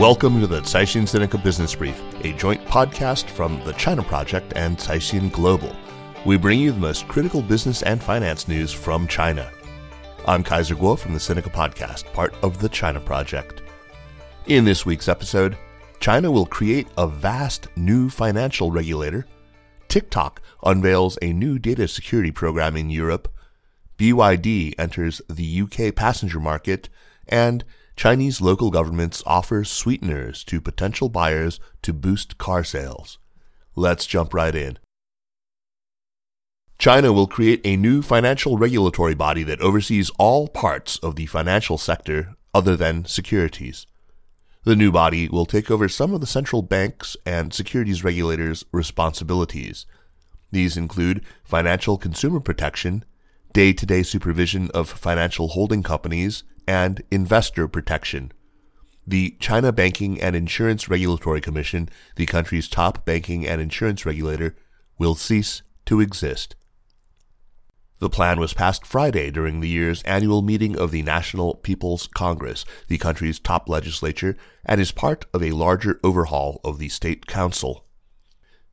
[0.00, 0.06] To
[0.46, 5.76] the Caixin Sinica Business Brief, a joint podcast from the China Project and Caixin Global.
[6.24, 9.52] We bring you the most critical business and finance news from China.
[10.26, 13.60] I'm Kaiser Kuo from the Sinica Podcast, part of the China Project.
[14.46, 15.58] In this week's episode,
[16.00, 19.26] China will create a vast new financial regulator.
[19.88, 23.28] TikTok unveils a new data security program in Europe.
[23.98, 26.88] BYD enters the UK passenger market,
[27.28, 27.66] and
[28.00, 33.18] Chinese local governments offer sweeteners to potential buyers to boost car sales.
[33.76, 34.78] Let's jump right in.
[36.78, 41.76] China will create a new financial regulatory body that oversees all parts of the financial
[41.76, 43.86] sector other than securities.
[44.64, 49.84] The new body will take over some of the central banks and securities regulators' responsibilities.
[50.50, 53.04] These include financial consumer protection,
[53.52, 58.32] day to day supervision of financial holding companies, and investor protection.
[59.06, 64.54] The China Banking and Insurance Regulatory Commission, the country's top banking and insurance regulator,
[64.98, 66.54] will cease to exist.
[67.98, 72.64] The plan was passed Friday during the year's annual meeting of the National People's Congress,
[72.88, 77.84] the country's top legislature, and is part of a larger overhaul of the State Council.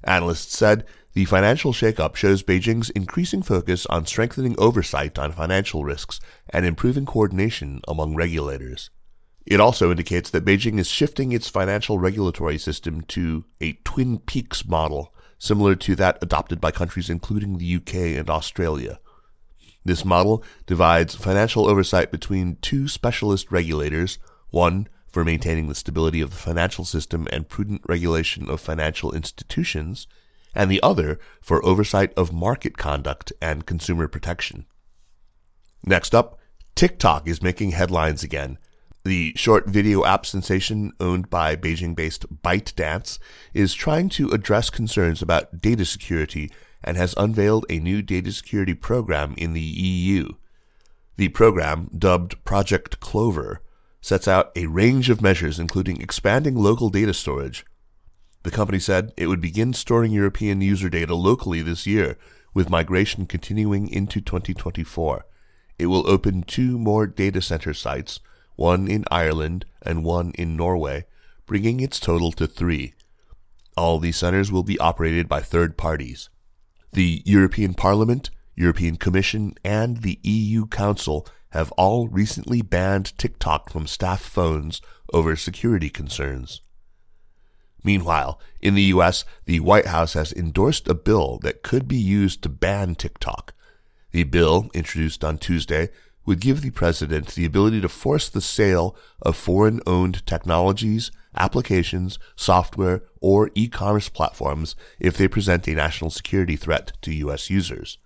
[0.03, 0.85] Analysts said
[1.17, 6.19] the financial shakeup shows Beijing's increasing focus on strengthening oversight on financial risks
[6.51, 8.91] and improving coordination among regulators.
[9.43, 14.67] It also indicates that Beijing is shifting its financial regulatory system to a Twin Peaks
[14.67, 18.99] model, similar to that adopted by countries including the UK and Australia.
[19.83, 24.19] This model divides financial oversight between two specialist regulators,
[24.51, 30.05] one for maintaining the stability of the financial system and prudent regulation of financial institutions,
[30.55, 34.65] and the other for oversight of market conduct and consumer protection.
[35.83, 36.39] Next up,
[36.75, 38.57] TikTok is making headlines again.
[39.03, 43.19] The short video app sensation owned by Beijing based ByteDance
[43.53, 46.51] is trying to address concerns about data security
[46.83, 50.33] and has unveiled a new data security program in the EU.
[51.15, 53.61] The program, dubbed Project Clover,
[54.01, 57.65] sets out a range of measures including expanding local data storage,
[58.47, 62.17] the company said it would begin storing European user data locally this year,
[62.53, 65.25] with migration continuing into 2024.
[65.77, 68.21] It will open two more data center sites,
[68.55, 71.07] one in Ireland and one in Norway,
[71.45, 72.93] bringing its total to three.
[73.75, 76.29] All these centers will be operated by third parties.
[76.93, 83.87] The European Parliament, European Commission, and the EU Council have all recently banned TikTok from
[83.87, 84.79] staff phones
[85.11, 86.61] over security concerns.
[87.87, 92.41] Meanwhile, in the US, the White House has endorsed a bill that could be used
[92.41, 93.53] to ban TikTok.
[94.11, 95.87] The bill, introduced on Tuesday,
[96.25, 102.19] would give the president the ability to force the sale of foreign owned technologies, applications,
[102.35, 107.49] software, or e commerce platforms if they present a national security threat to U.S.
[107.49, 107.99] users.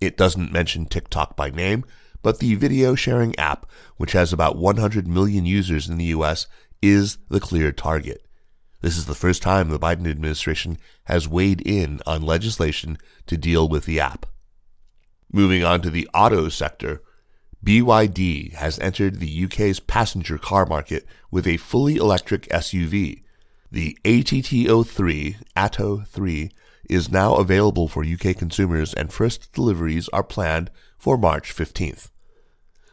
[0.00, 1.84] It doesn't mention TikTok by name,
[2.22, 6.46] but the video sharing app, which has about 100 million users in the U.S.,
[6.80, 8.25] is the clear target.
[8.80, 13.68] This is the first time the Biden administration has weighed in on legislation to deal
[13.68, 14.26] with the app.
[15.32, 17.02] Moving on to the auto sector,
[17.64, 23.22] BYD has entered the UK's passenger car market with a fully electric SUV.
[23.72, 26.50] The ATT03 Atto 3
[26.88, 32.10] is now available for UK consumers and first deliveries are planned for March 15th.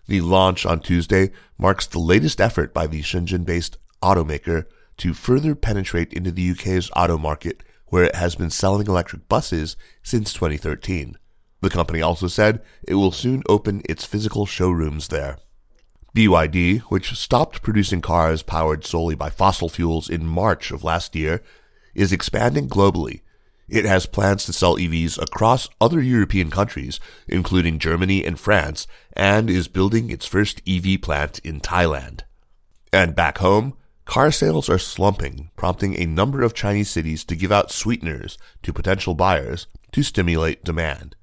[0.07, 4.65] The launch on Tuesday marks the latest effort by the Shenzhen based automaker
[4.97, 9.77] to further penetrate into the UK's auto market where it has been selling electric buses
[10.01, 11.15] since 2013.
[11.61, 15.37] The company also said it will soon open its physical showrooms there.
[16.15, 21.41] BYD, which stopped producing cars powered solely by fossil fuels in March of last year,
[21.95, 23.21] is expanding globally.
[23.69, 29.49] It has plans to sell EVs across other European countries, including Germany and France, and
[29.49, 32.21] is building its first EV plant in Thailand.
[32.91, 33.75] And back home,
[34.05, 38.73] car sales are slumping, prompting a number of Chinese cities to give out sweeteners to
[38.73, 41.15] potential buyers to stimulate demand.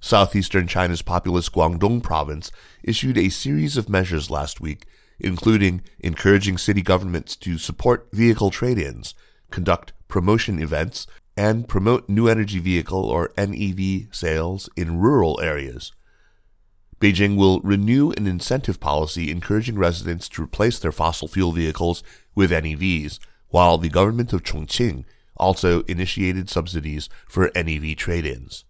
[0.00, 2.50] Southeastern China's populous Guangdong province
[2.82, 4.86] issued a series of measures last week,
[5.18, 9.14] including encouraging city governments to support vehicle trade-ins,
[9.50, 11.06] conduct promotion events,
[11.36, 15.92] and promote new energy vehicle or NEV sales in rural areas.
[17.00, 22.02] Beijing will renew an incentive policy encouraging residents to replace their fossil fuel vehicles
[22.34, 23.18] with NEVs,
[23.48, 25.04] while the government of Chongqing
[25.36, 28.64] also initiated subsidies for NEV trade-ins.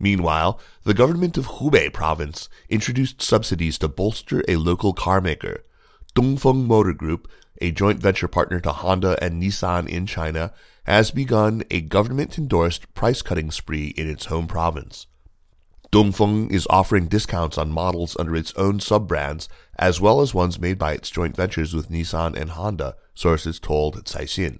[0.00, 5.64] Meanwhile, the government of Hubei province introduced subsidies to bolster a local car maker.
[6.14, 7.28] Dongfeng Motor Group,
[7.60, 10.52] a joint venture partner to Honda and Nissan in China,
[10.84, 15.07] has begun a government-endorsed price-cutting spree in its home province.
[15.90, 19.48] Dongfeng is offering discounts on models under its own sub-brands,
[19.78, 24.04] as well as ones made by its joint ventures with Nissan and Honda, sources told
[24.04, 24.58] Caixin.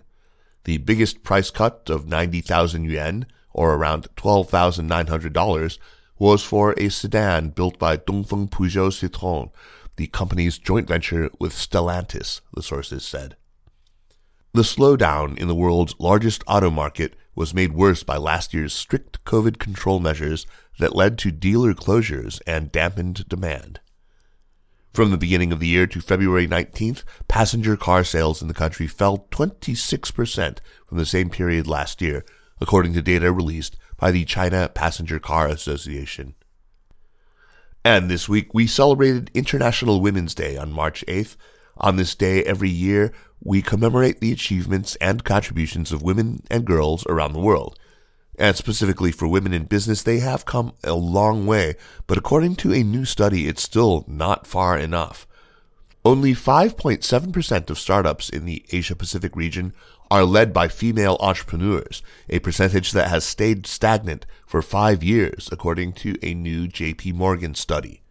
[0.64, 5.78] The biggest price cut of 90,000 yuan, or around $12,900,
[6.19, 9.50] was for a sedan built by Dongfeng Peugeot Citroën,
[9.96, 13.36] the company's joint venture with Stellantis, the sources said.
[14.54, 19.25] The slowdown in the world's largest auto market was made worse by last year's strict
[19.25, 20.46] COVID control measures
[20.79, 23.81] that led to dealer closures and dampened demand.
[24.93, 28.88] From the beginning of the year to February 19th, passenger car sales in the country
[28.88, 32.25] fell 26% from the same period last year,
[32.61, 36.34] according to data released by the China Passenger Car Association.
[37.84, 41.37] And this week we celebrated International Women's Day on March 8th.
[41.78, 47.06] On this day every year, we commemorate the achievements and contributions of women and girls
[47.06, 47.78] around the world.
[48.38, 51.75] And specifically for women in business, they have come a long way,
[52.06, 55.26] but according to a new study, it's still not far enough.
[56.04, 59.74] Only 5.7% of startups in the Asia Pacific region
[60.10, 65.92] are led by female entrepreneurs, a percentage that has stayed stagnant for five years, according
[65.94, 68.02] to a new JP Morgan study.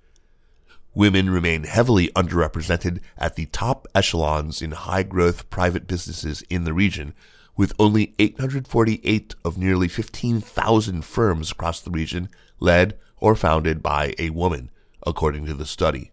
[0.97, 6.73] Women remain heavily underrepresented at the top echelons in high growth private businesses in the
[6.73, 7.13] region,
[7.55, 12.29] with only 848 of nearly 15,000 firms across the region
[12.59, 14.71] led or founded by a woman,
[15.05, 16.09] according to the study.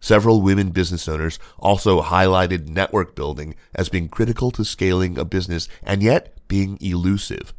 [0.00, 5.68] Several women business owners also highlighted network building as being critical to scaling a business
[5.82, 7.52] and yet being elusive.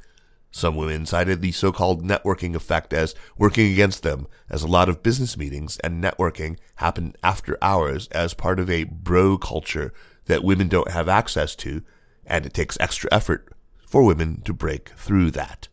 [0.51, 5.03] Some women cited the so-called networking effect as working against them, as a lot of
[5.03, 9.93] business meetings and networking happen after hours as part of a bro culture
[10.25, 11.83] that women don't have access to,
[12.25, 13.53] and it takes extra effort
[13.85, 15.67] for women to break through that.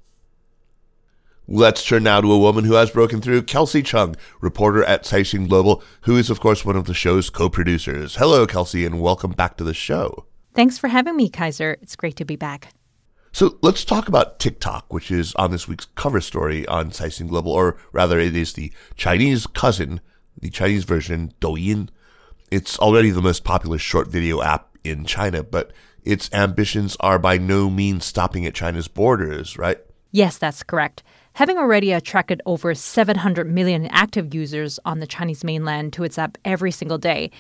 [1.48, 5.48] Let's turn now to a woman who has broken through, Kelsey Cheng, reporter at Caixin
[5.48, 8.16] Global, who is, of course, one of the show's co-producers.
[8.16, 10.26] Hello, Kelsey, and welcome back to the show.
[10.54, 11.76] Thanks for having me, Kaiser.
[11.80, 12.72] It's great to be back.
[13.36, 17.52] So let's talk about TikTok, which is on this week's cover story on Caixin Global,
[17.52, 20.00] or rather, it is the Chinese cousin,
[20.40, 21.90] the Chinese version, Douyin.
[22.50, 27.36] It's already the most popular short video app in China, but its ambitions are by
[27.36, 29.80] no means stopping at China's borders, right?
[30.12, 31.02] Yes, that's correct.
[31.34, 36.38] Having already attracted over 700 million active users on the Chinese mainland to its app
[36.46, 37.30] every single day,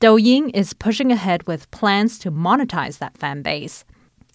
[0.00, 3.84] Douyin is pushing ahead with plans to monetize that fan base.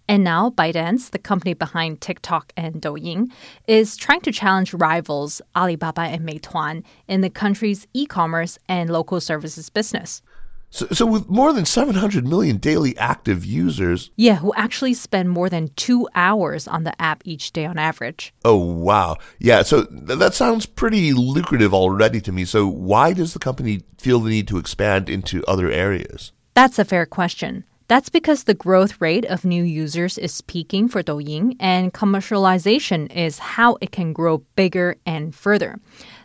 [0.10, 3.30] And now, ByteDance, the company behind TikTok and Douyin,
[3.68, 9.20] is trying to challenge rivals Alibaba and Meituan in the country's e commerce and local
[9.20, 10.22] services business.
[10.70, 14.12] So, so with more than 700 million daily active users.
[14.16, 18.34] Yeah, who actually spend more than two hours on the app each day on average.
[18.44, 19.18] Oh, wow.
[19.40, 22.46] Yeah, so th- that sounds pretty lucrative already to me.
[22.46, 26.34] So why does the company feel the need to expand into other areas?
[26.54, 27.64] That's a fair question.
[27.88, 33.40] That's because the growth rate of new users is peaking for Douyin, and commercialization is
[33.40, 35.80] how it can grow bigger and further.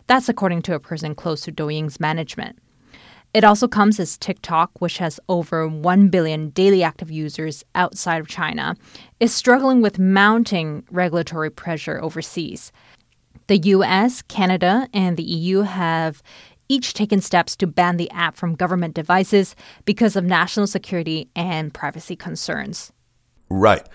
[0.07, 2.59] That's according to a person close to Douyin's management.
[3.33, 8.27] It also comes as TikTok, which has over 1 billion daily active users outside of
[8.27, 8.75] China,
[9.21, 12.73] is struggling with mounting regulatory pressure overseas.
[13.47, 16.21] The US, Canada, and the EU have
[16.73, 21.71] each taken steps to ban the app from government devices because of national security and
[21.71, 22.91] privacy concerns.
[23.47, 23.87] Right.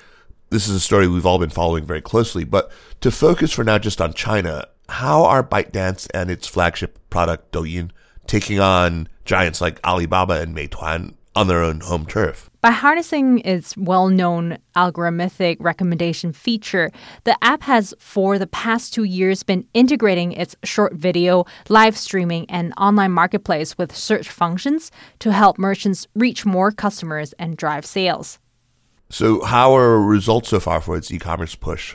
[0.50, 2.70] This is a story we've all been following very closely, but
[3.00, 7.90] to focus for now just on China, how are ByteDance and its flagship product Douyin
[8.28, 12.50] taking on giants like Alibaba and Meituan on their own home turf?
[12.60, 16.90] By harnessing its well known algorithmic recommendation feature,
[17.22, 22.50] the app has for the past two years been integrating its short video, live streaming,
[22.50, 24.90] and online marketplace with search functions
[25.20, 28.40] to help merchants reach more customers and drive sales.
[29.08, 31.94] So, how are results so far for its e commerce push?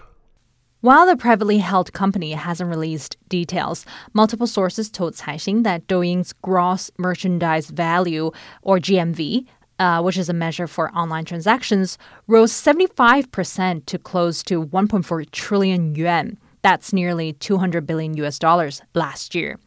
[0.83, 6.91] While the privately held company hasn't released details, multiple sources told Caixin that Douyin's gross
[6.97, 8.31] merchandise value,
[8.63, 9.45] or GMV,
[9.79, 11.97] uh, which is a measure for online transactions,
[12.27, 16.37] rose 75% to close to 1.4 trillion yuan.
[16.63, 19.59] That's nearly 200 billion US dollars last year.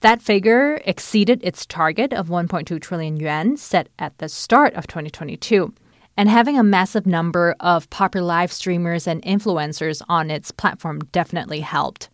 [0.00, 5.72] That figure exceeded its target of 1.2 trillion yuan set at the start of 2022.
[6.16, 11.60] And having a massive number of popular live streamers and influencers on its platform definitely
[11.60, 12.08] helped.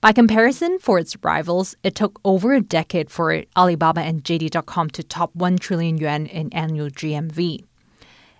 [0.00, 5.02] By comparison, for its rivals, it took over a decade for Alibaba and JD.com to
[5.02, 7.64] top 1 trillion yuan in annual GMV.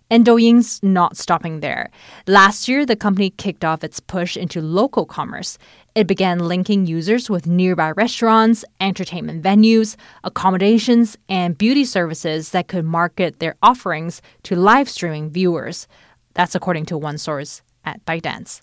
[0.08, 1.90] And Douyin's not stopping there.
[2.28, 5.58] Last year, the company kicked off its push into local commerce.
[5.96, 12.84] It began linking users with nearby restaurants, entertainment venues, accommodations, and beauty services that could
[12.84, 15.88] market their offerings to live streaming viewers.
[16.34, 18.60] That's according to one source at ByteDance.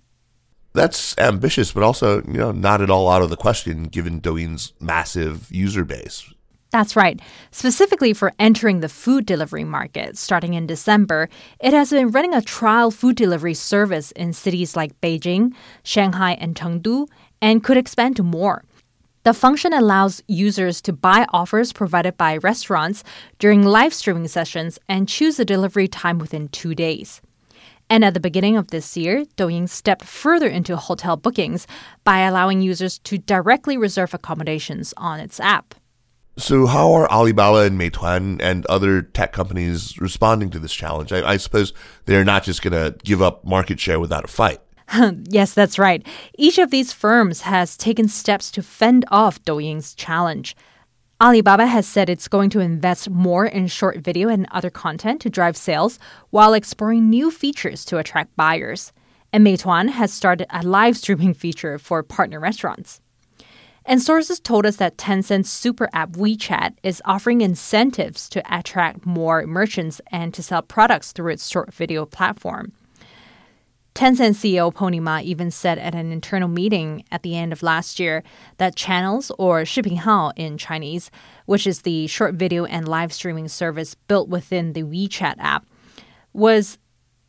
[0.73, 4.73] That's ambitious, but also, you know, not at all out of the question given Douyin's
[4.79, 6.32] massive user base.
[6.73, 7.19] That's right.
[7.51, 12.41] Specifically for entering the food delivery market starting in December, it has been running a
[12.41, 15.53] trial food delivery service in cities like Beijing,
[15.83, 17.07] Shanghai, and Chengdu,
[17.43, 18.63] and could expand to more.
[19.21, 23.03] The function allows users to buy offers provided by restaurants
[23.37, 27.21] during live streaming sessions and choose a delivery time within two days.
[27.87, 31.67] And at the beginning of this year, Douyin stepped further into hotel bookings
[32.03, 35.75] by allowing users to directly reserve accommodations on its app.
[36.35, 41.13] So, how are Alibaba and Meituan and other tech companies responding to this challenge?
[41.13, 41.73] I, I suppose
[42.05, 44.59] they're not just going to give up market share without a fight.
[45.29, 46.05] yes, that's right.
[46.35, 50.55] Each of these firms has taken steps to fend off Douyin's challenge.
[51.21, 55.29] Alibaba has said it's going to invest more in short video and other content to
[55.29, 55.99] drive sales
[56.31, 58.91] while exploring new features to attract buyers.
[59.31, 63.01] And Meituan has started a live streaming feature for partner restaurants.
[63.85, 69.45] And sources told us that Tencent's super app WeChat is offering incentives to attract more
[69.45, 72.71] merchants and to sell products through its short video platform.
[73.93, 77.99] Tencent CEO Pony Ma even said at an internal meeting at the end of last
[77.99, 78.23] year
[78.57, 81.11] that channels, or Shipinhao in Chinese,
[81.45, 85.67] which is the short video and live streaming service built within the WeChat app,
[86.31, 86.79] was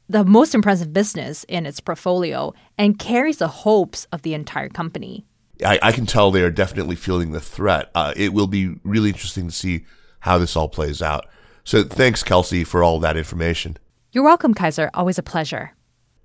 [0.08, 5.26] the most impressive business in its portfolio and carries the hopes of the entire company.
[5.64, 7.90] I, I can tell they are definitely feeling the threat.
[7.94, 9.84] Uh, it will be really interesting to see
[10.20, 11.26] how this all plays out.
[11.64, 13.76] So thanks, Kelsey, for all that information.
[14.12, 14.90] You're welcome, Kaiser.
[14.94, 15.72] Always a pleasure.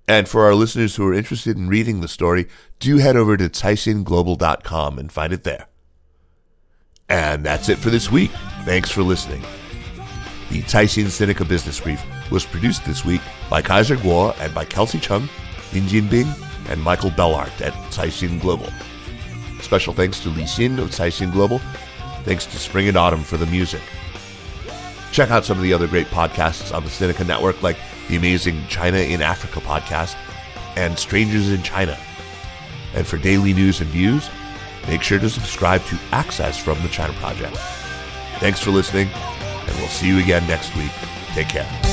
[0.06, 3.48] And for our listeners who are interested in reading the story, do head over to
[3.48, 5.66] CaixinGlobal.com and find it there.
[7.08, 8.30] And that's it for this week.
[8.64, 9.42] Thanks for listening.
[10.50, 14.98] The Caixin Sinica Business Brief was produced this week by Kaiser Kuo and by Kelsey
[14.98, 15.28] Cheng,
[15.72, 16.32] Lin Jinbing,
[16.68, 18.68] and Michael Bellart at Caixin Global.
[19.62, 21.60] Special thanks to Li Xin of Caixin Global.
[22.24, 23.82] Thanks to Spring and Autumn for the music.
[25.12, 27.76] Check out some of the other great podcasts on the Sinica Network, like
[28.08, 30.16] the amazing China in Africa podcast
[30.76, 31.98] and Strangers in China.
[32.94, 34.28] And for daily news and views,
[34.88, 37.56] make sure to subscribe to Access from the China Project.
[38.38, 40.92] Thanks for listening, and we'll see you again next week.
[41.34, 41.89] Take care.